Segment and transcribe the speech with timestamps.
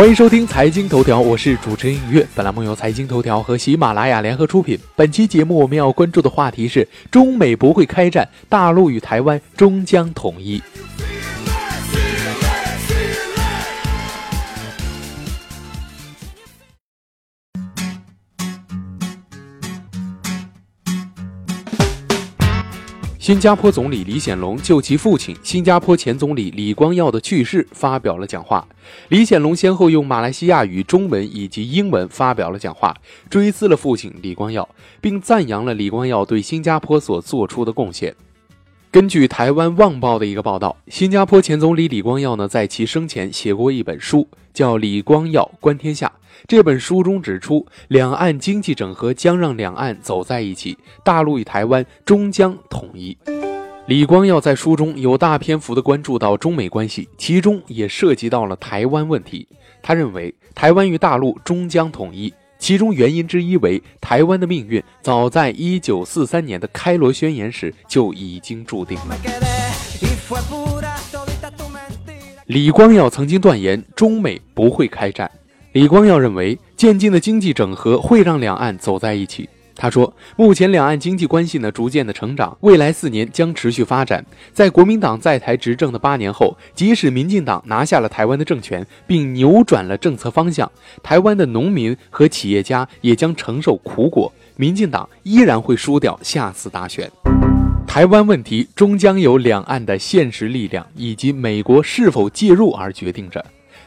[0.00, 2.26] 欢迎收听财经头条，我是主持人影月。
[2.34, 4.78] 本栏目由财经头条和喜马拉雅联合出品。
[4.96, 10.62] 本期节目我们要关注的话题是：中美不会开战，大陆与台湾终将统一。
[23.30, 28.66] 新加坡总理李显龙就其父亲新加坡前总理李光耀的去世发表了讲话。
[29.08, 32.92] 李显龙先后用马来西亚语、中文以及英文发表了讲话，
[33.30, 34.68] 追思了父亲李光耀，
[35.00, 38.12] 并赞扬了李光耀对新加坡所做出的贡献。
[38.92, 46.08] 根据台湾《旺报》的一个报道，新加坡前总理李光耀呢，在其生前写过一本书，叫《李光耀观天下》。
[46.48, 53.16] 这本书中指出，两岸经济整合将让两岸走在一起，大陆与台湾终将统一。
[53.86, 59.46] 李光耀在书中有大篇幅的关注到中美关系，其中也涉及到了台湾问题。
[59.80, 69.16] 他认为，台湾与大陆终将统一，其中原因之一为台湾的命运早在一九四三年的开罗宣言时就已经注定了。
[72.46, 75.28] 李光耀曾经断言，中美不会开战。
[75.72, 79.48] 李光耀认为，渐进的经济整合会让两岸走在一起。
[79.80, 84.22] 他说，目前两岸经济关系呢逐渐的成长，未来四年将持续发展。
[84.52, 90.70] 在国民党在台执政的八年后，即使民进党拿下了台湾的政权，并扭转了政策方向，
[91.02, 97.10] 台湾的农民和企业家也将承受苦果，民进党依然会输掉下次大选。
[97.86, 103.42] 台湾问题终将由两岸的现实力量以及美国是否介入而决定着。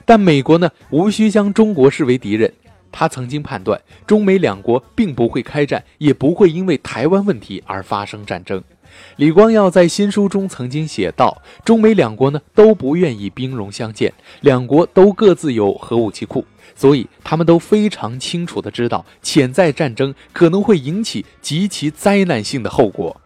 [0.05, 2.51] 但美国呢，无需将中国视为敌人。
[2.93, 8.63] 他曾经判断，中美两国并不会开战，也不会因为台湾问题而发生战争。
[9.15, 16.45] 李光耀在新书中曾经写道：“中美两国呢都不愿意兵戎相见，两国都各自有核武器库，
[16.75, 23.19] 所以他们都非常清楚地知道，潜在战争可能会引起极其灾难性的后果。”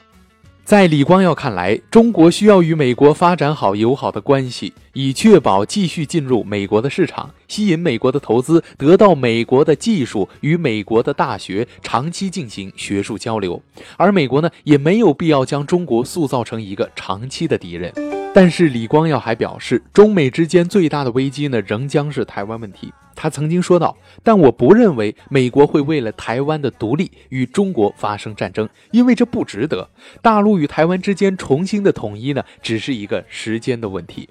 [0.68, 13.64] 在李光耀看来，中国需要与美国发展好友好的关系，以确保继续进入美国的市场，吸引美国的投资，得到美国的技术，与美国的大学长期进行学术交流。
[13.96, 18.17] 而美国呢，也没有必要将中国塑造成一个长期的敌人。
[18.40, 22.94] 但是李光耀还表示，中美之间最大的危机呢，仍将是台湾问题。
[23.16, 29.90] 他曾经说道：“但我不认为美国会为了台湾的独立与中国发生战争，因为这不值得。
[30.22, 34.30] 大陆与台湾之间重新的统一呢，只是一个时间的问题。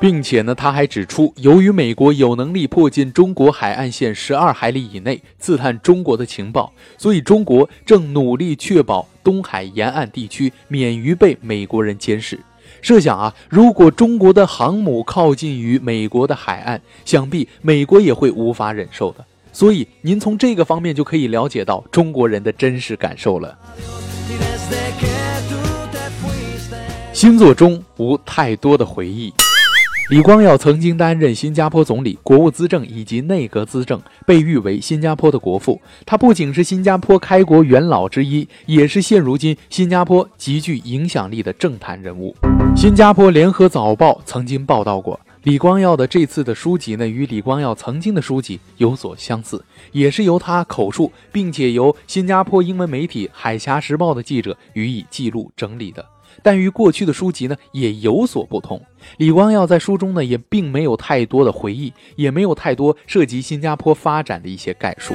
[0.00, 12.38] 并且呢，他还指出，由于美国有能力迫近中国海岸线十二海里以内刺探中国的情报，所以中国正努力确保东海沿岸地区免于被美国人监视。”
[12.80, 19.24] 设想啊，如果中国的航母靠近于美国的海岸，想必美国也会无法忍受的。
[19.52, 23.58] 所以，您从这个方面就可以了解到中国人的真实感受了。
[27.12, 29.32] 星座中无太多的回忆。
[30.10, 35.78] 李光耀曾经担任新加坡总理、国务资政以及内阁资政，被誉为新加坡的国父。
[36.06, 42.34] 他不仅是新加坡开国元老之一，也是现如今新加坡极具影响力的政坛人物。
[42.78, 56.06] 新加坡联合早报曾经报道过，李光耀的这次的书籍呢，与李光耀曾经的书籍有所相似，也是由他口述，并且由新加坡英文媒体《海峡时报》的记者予以记录整理的。
[56.40, 58.80] 但与过去的书籍呢也有所不同。
[59.16, 65.14] 李光耀在书中呢也并没有太多的回忆，也没有太多涉及新加坡发展的一些概述。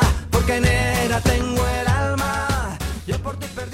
[3.31, 3.70] por tu perdón.